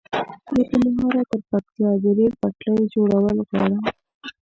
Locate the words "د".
2.03-2.05